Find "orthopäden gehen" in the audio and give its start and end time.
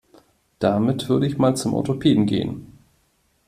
1.75-2.65